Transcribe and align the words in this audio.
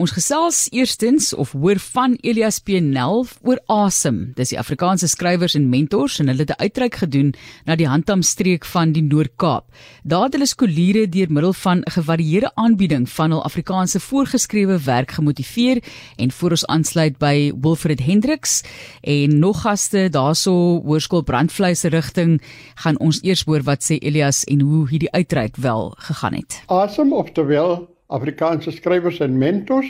Ons 0.00 0.14
gesels 0.16 0.70
eerstens 0.72 1.34
of 1.36 1.50
hoor 1.52 1.76
van 1.92 2.14
Elias 2.24 2.62
Penel 2.64 3.26
oor 3.44 3.58
Asem. 3.68 4.30
Dis 4.38 4.48
die 4.54 4.56
Afrikaanse 4.56 5.04
skrywers 5.12 5.52
en 5.58 5.66
mentors 5.68 6.14
en 6.22 6.32
hulle 6.32 6.46
het 6.46 6.52
'n 6.54 6.62
uitreik 6.64 6.94
gedoen 7.02 7.34
na 7.66 7.76
die 7.76 7.86
Handamstreek 7.86 8.64
van 8.64 8.92
die 8.92 9.02
Noord-Kaap. 9.02 9.64
Daar 10.02 10.24
het 10.24 10.32
hulle 10.32 10.46
skooliere 10.46 11.08
deur 11.08 11.28
middel 11.28 11.52
van 11.52 11.78
'n 11.84 11.90
gevarieerde 11.90 12.50
aanbieding 12.54 13.08
van 13.08 13.30
hul 13.30 13.44
Afrikaanse 13.44 14.00
voorgeskrewe 14.00 14.82
werk 14.82 15.10
gemotiveer 15.10 15.82
en 16.16 16.30
voor 16.30 16.50
ons 16.50 16.66
aansluit 16.66 17.18
by 17.18 17.52
Wilfred 17.60 18.00
Hendriks 18.00 18.62
en 19.02 19.38
nog 19.38 19.60
gaste 19.60 20.08
daarso 20.10 20.80
Hoërskool 20.80 21.22
Brandvleis 21.22 21.82
rigting 21.82 22.42
gaan 22.74 22.98
ons 22.98 23.22
eers 23.22 23.44
hoor 23.44 23.62
wat 23.62 23.82
sê 23.82 23.98
Elias 23.98 24.44
en 24.44 24.60
hoe 24.60 24.88
hierdie 24.88 25.12
uitreik 25.12 25.56
wel 25.56 25.94
gegaan 25.98 26.34
het. 26.34 26.62
Asem 26.66 27.12
oftewel 27.12 27.92
Afrikaanse 28.12 28.72
skrywers 28.74 29.20
en 29.24 29.38
mentors 29.38 29.88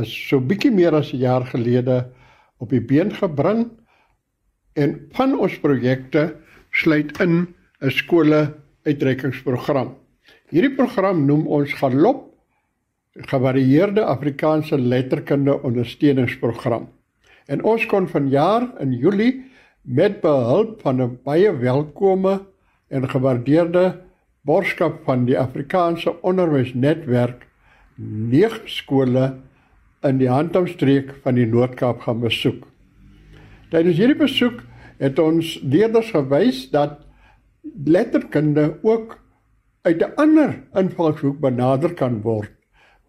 is 0.00 0.12
so 0.28 0.40
bietjie 0.40 0.70
meer 0.70 0.94
as 0.94 1.12
'n 1.12 1.22
jaar 1.22 1.46
gelede 1.46 2.10
op 2.58 2.70
die 2.70 2.80
been 2.80 3.10
gebring 3.14 3.70
en 4.74 4.98
van 5.12 5.38
ons 5.38 5.58
projekte 5.58 6.36
sluit 6.70 7.20
in 7.20 7.54
'n 7.80 7.90
skole 7.90 8.54
uitreikingsprogram. 8.84 9.96
Hierdie 10.50 10.74
program 10.74 11.26
noem 11.26 11.46
ons 11.46 11.72
Galop 11.72 12.26
gevarieerde 13.14 14.04
Afrikaanse 14.04 14.78
letterkunde 14.78 15.62
ondersteuningsprogram. 15.62 16.88
En 17.46 17.62
ons 17.64 17.86
kon 17.86 18.08
vanjaar 18.08 18.68
in 18.80 18.92
Julie 18.92 19.44
met 19.82 20.20
behulp 20.20 20.80
van 20.80 21.02
'n 21.02 21.18
baie 21.24 21.50
welkome 21.56 22.46
en 22.88 23.08
gewaardeerde 23.08 24.00
borgskap 24.42 25.04
van 25.04 25.24
die 25.24 25.38
Afrikaanse 25.38 26.22
Onderwysnetwerk 26.22 27.46
nege 28.00 28.64
skole 28.66 29.34
in 30.06 30.18
die 30.20 30.30
Handhamstreek 30.30 31.12
van 31.24 31.36
die 31.36 31.46
Noord-Kaap 31.46 32.00
gaan 32.06 32.20
besoek. 32.24 32.64
Tydens 33.70 34.00
hierdie 34.00 34.18
besoek 34.18 34.62
het 35.00 35.18
ons 35.20 35.58
leerders 35.62 36.10
gewys 36.14 36.64
dat 36.72 37.00
letterkunde 37.84 38.78
ook 38.82 39.18
uit 39.82 40.02
'n 40.02 40.14
ander 40.16 40.62
invalshoek 40.74 41.40
benader 41.40 41.94
kan 41.94 42.20
word. 42.22 42.52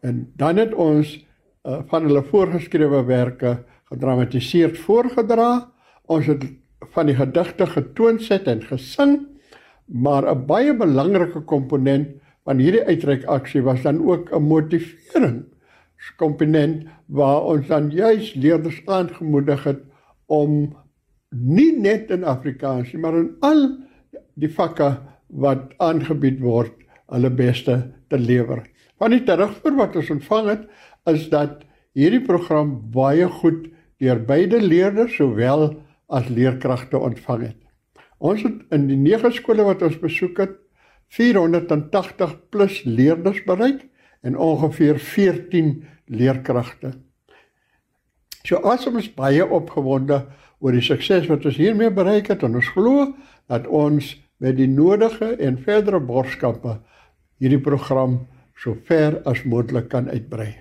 En 0.02 0.32
dan 0.36 0.58
het 0.58 0.74
ons 0.74 1.18
uh, 1.64 1.80
van 1.88 2.04
hulle 2.04 2.24
voorgeskrewe 2.24 3.04
werke 3.06 3.64
gedramatiseer 3.92 4.76
voorgedra. 4.76 5.72
Ons 6.06 6.26
het 6.26 6.44
van 6.94 7.06
die 7.06 7.16
gedigte 7.16 7.66
getoon 7.66 8.20
sit 8.20 8.48
en 8.48 8.62
gesing, 8.62 9.28
maar 9.86 10.26
'n 10.26 10.46
baie 10.46 10.74
belangrike 10.74 11.42
komponent 11.42 12.08
van 12.46 12.62
hierdie 12.62 12.84
uitreikaksie 12.86 13.62
was 13.66 13.82
dan 13.86 14.02
ook 14.08 14.32
'n 14.34 14.44
motivering 14.44 15.44
komponent 16.18 16.88
waar 17.06 17.42
ons 17.46 17.68
dan 17.68 17.92
juis 17.92 18.34
leerders 18.34 18.82
aangemoedig 18.86 19.64
het 19.64 19.82
om 20.26 20.76
nie 21.30 21.72
net 21.78 22.10
in 22.12 22.24
Afrikaans 22.24 22.92
maar 22.92 23.18
in 23.20 23.36
al 23.40 23.78
die 24.34 24.50
vakke 24.50 24.98
wat 25.28 25.74
aangebied 25.78 26.40
word 26.40 26.74
hulle 27.12 27.30
beste 27.30 27.92
te 28.10 28.20
lewer. 28.20 28.64
Van 28.98 29.12
die 29.12 29.24
terugvoer 29.24 29.76
wat 29.76 29.96
ons 29.96 30.10
ontvang 30.10 30.50
het 30.50 30.68
is 31.12 31.30
dat 31.30 31.64
hierdie 31.98 32.24
program 32.24 32.78
baie 32.92 33.28
goed 33.42 33.68
deur 34.02 34.20
beide 34.26 34.62
leerders 34.62 35.16
sowel 35.16 35.70
as 36.12 36.30
leerkragte 36.30 36.98
ontvang 36.98 37.42
het. 37.52 37.60
Ons 38.20 38.44
het 38.46 38.60
in 38.76 38.88
die 38.88 39.00
nege 39.00 39.32
skole 39.34 39.66
wat 39.68 39.82
ons 39.86 39.98
besoek 40.00 40.40
het 40.44 40.61
480 41.12 42.36
plus 42.54 42.82
leerders 42.88 43.42
bereik 43.48 43.84
en 44.22 44.38
ongeveer 44.38 45.00
14 45.00 45.74
leerkragte. 46.06 46.94
So 48.48 48.62
asom 48.64 48.98
is 48.98 49.12
baie 49.14 49.46
opgewonde 49.46 50.24
oor 50.60 50.78
die 50.78 50.86
sukses 50.86 51.28
wat 51.30 51.46
ons 51.46 51.60
hiermee 51.62 51.92
bereik 51.94 52.32
het 52.34 52.46
en 52.48 52.58
ons 52.58 52.74
glo 52.74 53.12
dat 53.52 53.68
ons 53.68 54.16
met 54.42 54.58
die 54.58 54.70
nodige 54.70 55.36
en 55.38 55.60
verdere 55.62 56.02
borgskappe 56.02 56.80
hierdie 57.42 57.62
program 57.62 58.22
so 58.58 58.78
ver 58.88 59.22
as 59.30 59.44
moontlik 59.46 59.90
kan 59.94 60.10
uitbrei 60.10 60.54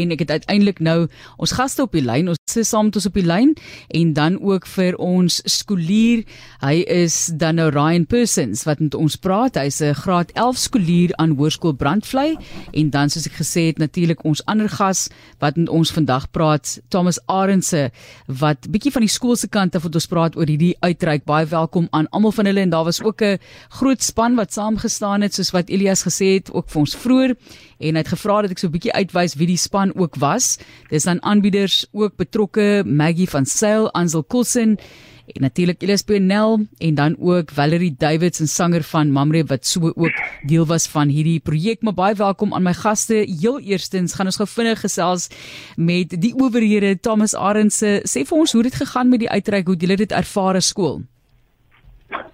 en 0.00 0.14
ek 0.14 0.24
het 0.24 0.32
uiteindelik 0.38 0.80
nou 0.80 1.06
ons 1.36 1.54
gaste 1.56 1.84
op 1.84 1.94
die 1.94 2.04
lyn 2.04 2.30
ons 2.32 2.41
sit 2.52 2.66
saam 2.68 2.90
met 2.90 2.96
ons 2.96 3.06
op 3.08 3.16
die 3.16 3.26
lyn 3.26 3.54
en 3.88 4.12
dan 4.16 4.36
ook 4.40 4.66
vir 4.66 4.96
ons 5.00 5.40
skoolier. 5.48 6.24
Hy 6.62 6.82
is 6.86 7.30
dan 7.40 7.56
nou 7.56 7.70
Ryan 7.72 8.06
Persons 8.06 8.64
wat 8.68 8.80
met 8.84 8.94
ons 8.94 9.16
praat. 9.16 9.56
Hy's 9.56 9.80
'n 9.80 9.94
graad 9.94 10.30
11 10.34 10.58
skoolier 10.58 11.10
aan 11.16 11.36
Hoërskool 11.36 11.72
Brandvlei 11.74 12.36
en 12.72 12.90
dan 12.90 13.10
soos 13.10 13.26
ek 13.26 13.40
gesê 13.40 13.66
het 13.66 13.78
natuurlik 13.78 14.24
ons 14.24 14.44
ander 14.46 14.68
gas 14.68 15.08
wat 15.40 15.56
met 15.56 15.68
ons 15.68 15.90
vandag 15.90 16.30
praat 16.30 16.80
Thomas 16.88 17.18
Arendse 17.26 17.90
wat 18.26 18.70
bietjie 18.70 18.92
van 18.92 19.02
die 19.02 19.08
skool 19.08 19.36
se 19.36 19.48
kant 19.48 19.74
af 19.74 19.82
wat 19.82 19.94
ons 19.94 20.06
praat 20.06 20.36
oor 20.36 20.46
hierdie 20.46 20.76
uitreik. 20.80 21.24
Baie 21.24 21.46
welkom 21.46 21.88
aan 21.90 22.08
almal 22.10 22.32
van 22.32 22.46
hulle 22.46 22.60
en 22.60 22.70
daar 22.70 22.84
was 22.84 23.02
ook 23.02 23.22
'n 23.22 23.38
groot 23.68 24.02
span 24.02 24.34
wat 24.36 24.52
saamgestaan 24.52 25.22
het 25.22 25.34
soos 25.34 25.50
wat 25.50 25.68
Elias 25.68 26.02
gesê 26.02 26.34
het 26.34 26.52
ook 26.52 26.68
vir 26.68 26.80
ons 26.80 26.96
vroeër. 26.96 27.36
En 27.80 27.94
hy 27.94 27.98
het 27.98 28.08
gevra 28.08 28.42
dat 28.42 28.50
ek 28.50 28.58
so 28.58 28.66
'n 28.66 28.70
bietjie 28.70 28.92
uitwys 28.92 29.34
wie 29.34 29.46
die 29.46 29.56
span 29.56 29.92
ook 29.96 30.16
was. 30.16 30.58
Dis 30.88 31.04
dan 31.04 31.22
aanbieders 31.22 31.86
ook 31.92 32.16
betrokke 32.16 32.41
Maggie 32.84 33.28
van 33.28 33.44
Sail, 33.44 33.92
Ansel 33.92 34.24
Coulson 34.24 34.78
en 35.26 35.42
natuurlik 35.42 35.82
Elias 35.82 36.02
Penel 36.02 36.66
en 36.78 36.94
dan 36.94 37.16
ook 37.18 37.50
Valerie 37.50 37.94
Davids 37.98 38.40
en 38.40 38.46
sanger 38.46 38.82
van 38.82 39.12
Mamre 39.12 39.44
wat 39.44 39.66
so 39.66 39.92
ook 39.94 40.16
deel 40.42 40.66
was 40.66 40.88
van 40.90 41.08
hierdie 41.08 41.40
projek. 41.40 41.82
Maar 41.82 41.94
baie 41.94 42.14
welkom 42.14 42.54
aan 42.54 42.62
my 42.62 42.72
gaste. 42.72 43.14
Heel 43.14 43.60
eerstens 43.60 44.14
gaan 44.14 44.26
ons 44.26 44.36
gou 44.36 44.48
vinnig 44.48 44.80
gesels 44.80 45.28
met 45.76 46.20
die 46.20 46.34
owerhede 46.34 47.00
Thomas 47.00 47.36
Arendse. 47.36 48.00
Sê 48.04 48.26
vir 48.26 48.38
ons 48.38 48.52
hoe 48.52 48.62
dit 48.62 48.74
gegaan 48.74 49.08
met 49.08 49.20
die 49.20 49.30
uitreik, 49.30 49.66
hoe 49.66 49.76
julle 49.76 49.96
dit 49.96 50.12
ervaar 50.12 50.58
as 50.58 50.68
skool. 50.68 51.02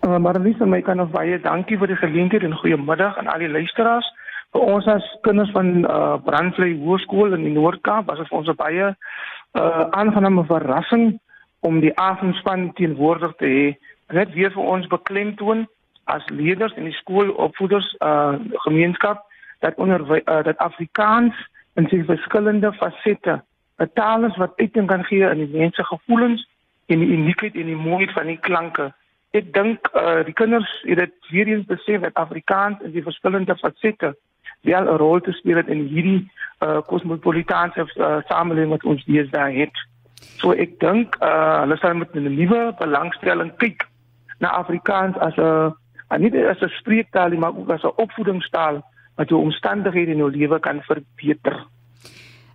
Uh, 0.06 0.18
Marlies, 0.18 0.58
my 0.58 0.80
kan 0.82 1.00
of 1.00 1.10
baie 1.10 1.38
dankie 1.40 1.78
vir 1.78 1.92
die 1.92 2.00
geleentheid 2.00 2.42
en 2.42 2.56
goeiemiddag 2.56 3.18
aan 3.18 3.28
al 3.28 3.44
die 3.44 3.52
luisteraars 3.52 4.08
vir 4.56 4.64
ons 4.64 4.86
as 4.88 5.04
kinders 5.26 5.50
van 5.52 5.84
uh, 5.84 6.16
Brandvlei 6.24 6.72
Hoërskool 6.80 7.36
in 7.36 7.44
die 7.44 7.52
Noord-Kaap 7.52 8.08
was 8.08 8.20
dit 8.22 8.30
vir 8.30 8.38
ons 8.38 8.54
baie 8.56 8.86
uh, 9.52 9.86
aangename 9.90 10.44
verrassing 10.44 11.20
om 11.60 11.80
die 11.80 11.94
avondspan 11.98 12.72
teenwoordig 12.74 13.34
te 13.38 13.46
hê. 13.46 13.66
Net 14.14 14.32
weer 14.32 14.52
vir 14.54 14.62
ons 14.64 14.86
beklemtoon 14.86 15.66
as 16.04 16.24
leerders 16.32 16.76
in 16.76 16.88
die 16.88 16.96
skoolopvoeders 17.00 17.94
uh, 18.00 18.38
gemeenskap 18.64 19.24
dat 19.64 19.76
onder 19.76 20.04
uh, 20.06 20.42
dat 20.44 20.56
Afrikaans 20.64 21.36
in 21.74 21.88
sy 21.90 22.02
verskillende 22.04 22.72
fasette 22.72 23.42
'n 23.78 23.90
taal 23.94 24.24
is 24.24 24.36
wat 24.36 24.56
uiting 24.56 24.86
kan 24.86 25.04
gee 25.04 25.26
in 25.30 25.38
die 25.38 25.58
mense 25.58 25.84
gevoelens 25.84 26.48
en 26.86 26.98
die 26.98 27.12
uniekheid 27.16 27.54
en 27.54 27.68
die 27.70 27.76
mooiheid 27.76 28.12
van 28.12 28.26
die 28.26 28.40
klanke. 28.40 28.92
Ek 29.30 29.52
dink 29.52 29.90
uh, 29.94 30.24
die 30.24 30.32
kinders 30.32 30.70
het 30.82 30.98
dit 30.98 31.14
weer 31.30 31.46
eens 31.46 31.66
besef 31.66 32.00
dat 32.00 32.14
Afrikaans 32.14 32.80
in 32.82 32.92
die 32.96 33.02
verskillende 33.02 33.56
fasette 33.56 34.16
wel 34.62 34.84
'n 34.84 34.98
rol 34.98 35.20
te 35.20 35.32
speel 35.32 35.58
in 35.58 35.86
hierdie 35.86 36.30
uh 36.60 36.80
kosmopolitaanse 36.86 37.86
uh, 37.96 38.18
samelewing 38.26 38.70
wat 38.70 38.84
ons 38.84 39.04
deesdae 39.04 39.52
het. 39.60 39.76
So 40.42 40.52
ek 40.52 40.80
dink 40.80 41.16
uh 41.22 41.60
hulle 41.60 41.76
sal 41.76 41.94
met 41.94 42.14
'n 42.14 42.34
nuwe 42.34 42.74
belangstelling 42.78 43.52
kyk 43.56 43.86
na 44.38 44.48
Afrikaans 44.48 45.16
as 45.18 45.36
'n 45.36 45.74
nie 46.18 46.46
as 46.46 46.60
'n 46.60 46.68
spreektaal 46.80 47.30
maar 47.38 47.56
ook 47.56 47.70
as 47.70 47.82
'n 47.82 47.96
opvoedingstaal 47.96 48.82
wat 49.16 49.28
jou 49.28 49.40
omstandighede 49.40 50.10
in 50.10 50.22
jou 50.22 50.30
lewe 50.30 50.58
kan 50.60 50.82
verbeter. 50.82 51.66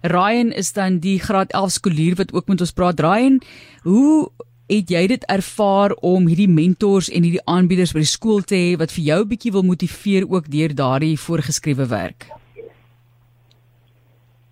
Ryan 0.01 0.51
is 0.51 0.73
dan 0.73 0.99
die 0.99 1.19
graad 1.19 1.51
11 1.51 1.71
skoolier 1.71 2.15
wat 2.15 2.33
ook 2.33 2.47
met 2.47 2.59
ons 2.59 2.71
praat. 2.71 2.99
Ryan, 2.99 3.41
hoe 3.83 4.29
het 4.77 4.89
jy 4.89 5.07
dit 5.07 5.25
ervaar 5.31 5.93
om 6.01 6.27
hierdie 6.29 6.49
mentors 6.49 7.09
en 7.09 7.25
hierdie 7.25 7.43
aanbieders 7.49 7.93
by 7.95 8.01
die 8.03 8.09
skool 8.09 8.41
te 8.47 8.57
hê 8.57 8.73
wat 8.81 8.93
vir 8.95 9.03
jou 9.09 9.19
'n 9.23 9.29
bietjie 9.31 9.51
wil 9.55 9.65
motiveer 9.69 10.23
ook 10.29 10.49
deur 10.55 10.75
daardie 10.75 11.17
voorgeskrewe 11.25 11.87
werk? 11.87 12.27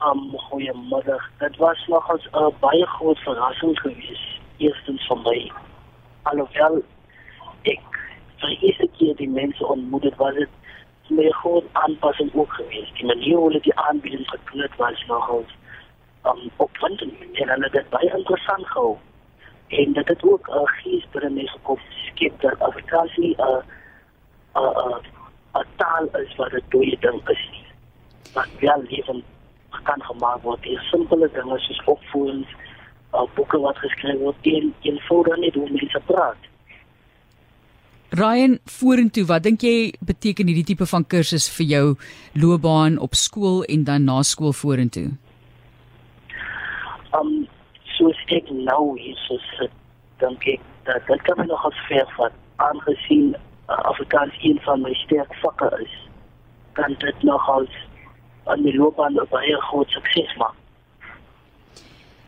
Um 0.09 0.33
goeiemiddag. 0.47 1.23
Dit 1.39 1.57
was 1.57 1.87
nog 1.87 2.05
'n 2.13 2.19
uh, 2.37 2.49
baie 2.59 2.85
groot 2.85 3.19
verrassing 3.19 3.79
geweest. 3.79 4.27
Eerstens 4.57 5.07
vir 5.07 5.17
my. 5.17 5.51
Alhoewel 6.23 6.83
ek 7.63 7.81
vir 8.41 8.49
eerste 8.61 8.87
keer 8.97 9.15
die 9.15 9.29
mense 9.29 9.67
ontmoet 9.67 10.03
het, 10.03 10.17
was 10.17 10.35
dit 10.35 10.49
my 11.09 11.29
groot 11.29 11.65
aanpassing 11.73 12.29
ook 12.33 12.53
geweest. 12.53 12.95
Die 12.95 13.05
manier 13.05 13.35
hoe 13.37 13.47
hulle 13.47 13.61
die 13.61 13.75
aanbieding 13.75 14.27
gekleurd 14.29 14.75
was 14.77 15.03
nog 15.07 15.29
ons 15.29 15.51
um, 16.25 16.49
opwindend 16.57 17.13
en 17.33 17.49
hulle 17.49 17.63
het 17.63 17.73
dit 17.73 17.89
baie 17.89 18.17
interessant 18.17 18.67
gehou 18.67 18.97
en 19.71 19.93
dat 19.93 20.07
dit 20.07 20.23
ook 20.23 20.47
'n 20.47 20.53
uh, 20.53 20.71
gees 20.81 21.05
binne 21.11 21.29
my 21.29 21.45
gekop 21.45 21.79
skep 22.07 22.41
dat 22.41 22.59
Afrikaans 22.59 23.17
nie 23.17 23.35
'n 23.37 23.63
'n 24.55 25.01
'n 25.59 25.65
taal 25.75 26.05
is 26.23 26.35
wat 26.35 26.51
dit 26.51 26.63
dooie 26.69 26.97
ding 26.99 27.29
is 27.29 27.49
nie. 27.51 27.65
Maar 28.33 28.47
ja, 28.59 28.75
lewe 28.89 29.23
kan 29.83 30.01
gemaak 30.03 30.41
word. 30.41 30.63
Die 30.63 30.79
simpele 30.79 31.29
dinge 31.33 31.59
soos 31.59 31.81
opvoedings, 31.85 32.47
uh, 33.13 33.25
boeke 33.35 33.59
wat 33.59 33.77
geskryf 33.77 34.19
word, 34.19 34.35
een 34.41 34.73
eenvoudig 34.81 35.37
net 35.37 35.53
hoe 35.53 35.69
mense 35.69 36.01
praat. 36.05 36.37
Ryan, 38.09 38.59
vorentoe, 38.65 39.25
wat 39.25 39.43
dink 39.43 39.61
jy 39.61 39.93
beteken 39.99 40.47
hierdie 40.47 40.63
tipe 40.63 40.85
van 40.85 41.07
kursus 41.07 41.49
vir 41.49 41.65
jou 41.65 41.95
loopbaan 42.33 42.97
op 42.99 43.13
skool 43.15 43.63
en 43.63 43.83
dan 43.83 44.03
na 44.03 44.21
skool 44.21 44.53
vorentoe? 44.53 45.11
um 47.13 47.47
soos 47.97 48.19
ek 48.27 48.49
nou 48.49 48.99
hier 48.99 49.17
so 49.27 49.37
sit, 49.57 49.73
dink 50.19 50.45
ek 50.47 50.61
dat 50.87 51.07
dit 51.07 51.21
kan 51.27 51.37
my 51.37 51.45
nog 51.49 51.65
as 51.69 51.81
ver 51.87 52.07
vat 52.17 52.33
aangesien 52.65 53.35
uh, 53.35 53.77
Afrikaans 53.91 54.37
een 54.41 54.59
van 54.65 54.81
my 54.81 54.93
sterk 55.03 55.35
vakke 55.43 55.69
is. 55.81 55.93
Kan 56.79 56.95
dit 56.99 57.23
nog 57.23 57.49
als 57.49 57.73
'n 58.45 58.75
loopbaan 58.77 59.13
'n 59.13 59.27
baie 59.29 59.61
groot 59.67 59.89
sukses 59.89 60.35
maak. 60.35 60.60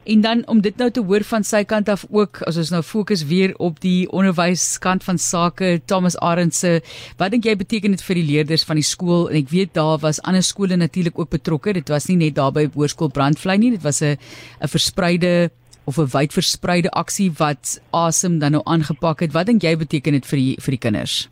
En 0.03 0.21
dan 0.21 0.43
om 0.51 0.59
dit 0.61 0.77
nou 0.77 0.89
te 0.91 1.01
hoor 1.01 1.23
van 1.23 1.45
sy 1.47 1.61
kant 1.63 1.87
af 1.89 2.03
ook 2.11 2.41
as 2.47 2.57
ons 2.59 2.73
nou 2.73 2.81
fokus 2.83 3.23
weer 3.29 3.53
op 3.63 3.79
die 3.83 4.03
onderwyskant 4.11 5.03
van 5.03 5.17
sake 5.17 5.77
Thomas 5.87 6.17
Arendse 6.19 6.81
wat 7.17 7.31
dink 7.31 7.47
jy 7.47 7.55
beteken 7.55 7.95
dit 7.95 8.03
vir 8.03 8.19
die 8.19 8.25
leerders 8.27 8.65
van 8.67 8.79
die 8.79 8.87
skool? 8.87 9.29
En 9.31 9.39
ek 9.39 9.51
weet 9.53 9.71
daar 9.77 10.01
was 10.03 10.19
ander 10.27 10.43
skole 10.43 10.75
natuurlik 10.75 11.19
ook 11.19 11.31
betrokke 11.31 11.73
dit 11.79 11.89
was 11.89 12.09
nie 12.11 12.19
net 12.19 12.35
daar 12.35 12.51
by 12.51 12.67
Hoërskool 12.73 13.13
Brandvlei 13.15 13.57
nie. 13.57 13.71
Dit 13.77 13.83
was 13.83 14.01
'n 14.01 14.17
'n 14.61 14.67
verspreide 14.67 15.51
of 15.85 15.97
'n 15.97 16.11
wyd 16.11 16.33
verspreide 16.33 16.91
aksie 16.91 17.31
wat 17.37 17.79
Asem 17.91 18.39
dan 18.39 18.51
nou 18.51 18.63
aangepak 18.65 19.19
het. 19.19 19.31
Wat 19.31 19.45
dink 19.45 19.61
jy 19.63 19.77
beteken 19.77 20.11
dit 20.13 20.25
vir 20.25 20.37
die 20.37 20.55
vir 20.59 20.71
die 20.71 20.79
kinders? 20.79 21.29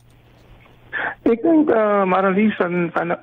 Ek 1.24 1.42
dink 1.42 1.70
eh 1.70 1.76
uh, 1.76 2.06
Marlies 2.06 2.56
van 2.56 2.90
van 2.94 3.18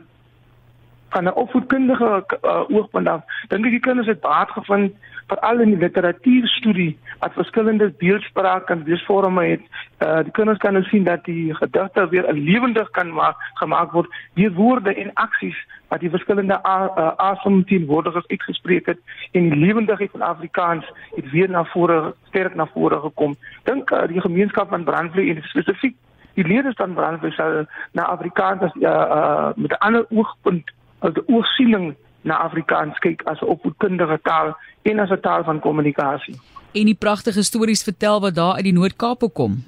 van 1.08 1.24
'n 1.24 1.34
opvoedkundige 1.42 2.24
uh, 2.44 2.76
oogpunt 2.76 3.08
af 3.08 3.22
dink 3.48 3.64
ek 3.64 3.70
die 3.70 3.86
kinders 3.88 4.06
het 4.08 4.20
baat 4.20 4.50
gevind 4.50 4.92
veral 5.28 5.60
in 5.60 5.74
die 5.74 5.82
literatuurstudie 5.82 6.98
wat 7.20 7.36
verskillende 7.36 7.88
beeldspraak 7.98 8.70
en 8.70 8.84
beeldvorme 8.84 9.44
het. 9.44 9.64
Uh 10.04 10.22
die 10.26 10.34
kinders 10.38 10.58
kan 10.62 10.72
nou 10.72 10.84
sien 10.84 11.04
dat 11.04 11.24
die 11.24 11.54
gedigte 11.54 12.08
weer 12.08 12.32
lewendig 12.32 12.90
kan 12.90 13.12
maak 13.12 13.36
gemaak 13.60 13.92
word 13.92 14.14
deur 14.34 14.52
woorde 14.52 14.94
en 14.94 15.12
aksies 15.14 15.58
wat 15.88 16.00
die 16.00 16.10
verskillende 16.10 16.58
uh, 16.64 17.12
asemteenwoordigers 17.16 18.26
uitgespreek 18.26 18.86
het 18.86 19.00
en 19.32 19.50
die 19.50 19.60
lewendigheid 19.66 20.10
van 20.10 20.22
Afrikaans 20.22 20.92
het 21.16 21.30
weer 21.30 21.50
na 21.50 21.64
vore 21.64 22.14
sterk 22.28 22.54
na 22.54 22.68
vore 22.74 23.00
gekom. 23.00 23.36
Dink 23.64 23.90
uh, 23.90 24.06
die 24.08 24.20
gemeenskap 24.20 24.68
van 24.68 24.84
Brandvlei 24.84 25.30
en 25.30 25.42
spesifiek 25.42 25.96
die 26.34 26.46
leerders 26.46 26.76
van 26.76 26.94
Brandvlei 26.94 27.32
sal 27.34 27.64
na 27.92 28.08
Afrikaans 28.14 28.62
as 28.62 28.74
uh, 28.74 28.90
uh 28.90 29.50
met 29.56 29.72
'n 29.72 29.82
ander 29.86 30.06
oogpunt, 30.08 30.70
'n 31.02 31.22
oogsiening 31.26 31.94
na 32.22 32.36
Afrikaans 32.36 32.98
kyk 32.98 33.22
as 33.24 33.40
'n 33.40 33.50
opvoedkundige 33.54 34.18
taal 34.22 34.56
en 34.82 34.98
as 34.98 35.10
'n 35.10 35.20
taal 35.20 35.44
van 35.44 35.60
kommunikasie. 35.60 36.34
En 36.72 36.84
die 36.84 36.94
pragtige 36.98 37.42
stories 37.42 37.82
vertel 37.82 38.20
wat 38.20 38.34
daar 38.34 38.54
uit 38.54 38.64
die 38.64 38.72
Noord-Kaap 38.72 39.30
kom. 39.32 39.64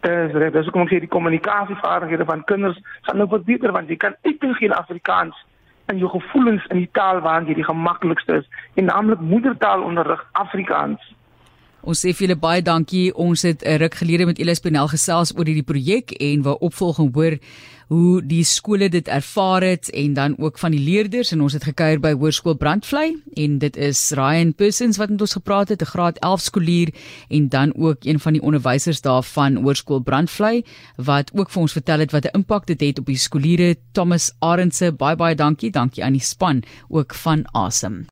Dis 0.00 0.32
reg, 0.32 0.52
dis 0.52 0.70
kom 0.70 0.82
ek 0.82 0.88
sê 0.88 0.98
die 0.98 1.08
kommunikasievaardighede 1.08 2.24
van 2.24 2.44
kinders 2.44 2.80
gaan 3.02 3.16
nou 3.16 3.28
verbeter 3.28 3.72
want 3.72 3.88
jy 3.88 3.96
kan 3.96 4.14
uitdruk 4.22 4.60
in 4.60 4.72
Afrikaans 4.72 5.36
en 5.86 5.98
jou 5.98 6.10
gevoelens 6.10 6.66
in 6.66 6.76
die 6.76 6.90
taal 6.92 7.20
waarin 7.20 7.48
jy 7.48 7.54
die 7.54 7.64
gemaklikste 7.64 8.40
is, 8.40 8.48
en 8.74 8.84
naamlik 8.84 9.20
moedertaalonderrig 9.20 10.24
Afrikaans. 10.32 11.14
Ons 11.82 11.98
sê 12.04 12.12
vir 12.14 12.28
julle 12.28 12.38
baie 12.38 12.62
dankie. 12.62 13.10
Ons 13.14 13.42
het 13.42 13.62
'n 13.66 13.78
ruk 13.82 13.94
gelede 13.94 14.26
met 14.26 14.38
Elias 14.38 14.60
Penel 14.60 14.88
gesels 14.88 15.34
oor 15.36 15.46
hierdie 15.46 15.66
projek 15.66 16.12
en 16.20 16.42
waar 16.42 16.62
opvolging 16.62 17.14
hoor 17.14 17.38
hoe 17.92 18.22
die 18.24 18.44
skole 18.44 18.88
dit 18.88 19.08
ervaar 19.08 19.62
het 19.62 19.90
en 19.90 20.14
dan 20.14 20.34
ook 20.38 20.58
van 20.58 20.70
die 20.70 20.80
leerders 20.80 21.32
en 21.32 21.42
ons 21.44 21.52
het 21.52 21.64
gekuier 21.64 22.00
by 22.00 22.12
Hoërskool 22.16 22.56
Brandvlei 22.56 23.16
en 23.36 23.58
dit 23.58 23.76
is 23.76 24.00
Ryan 24.16 24.54
Persons 24.54 24.96
wat 24.96 25.10
met 25.10 25.20
ons 25.20 25.36
gepraat 25.36 25.68
het, 25.68 25.82
'n 25.82 25.92
graad 25.92 26.18
11 26.18 26.40
skoolier 26.40 26.94
en 27.28 27.48
dan 27.48 27.74
ook 27.76 28.04
een 28.04 28.20
van 28.20 28.32
die 28.32 28.42
onderwysers 28.42 29.00
daarvan 29.00 29.56
Hoërskool 29.56 30.00
Brandvlei 30.00 30.64
wat 30.96 31.30
ook 31.34 31.50
vir 31.50 31.62
ons 31.62 31.72
vertel 31.72 31.98
het 31.98 32.12
wat 32.12 32.24
'n 32.24 32.36
impak 32.36 32.66
dit 32.66 32.80
het 32.80 32.98
op 32.98 33.06
die 33.06 33.16
skooliere. 33.16 33.76
Thomas 33.92 34.32
Arendse, 34.38 34.92
baie 34.92 35.16
baie 35.16 35.34
dankie. 35.34 35.70
Dankie 35.70 36.04
aan 36.04 36.12
die 36.12 36.20
span 36.20 36.62
ook 36.88 37.14
van 37.14 37.44
Asem. 37.52 38.06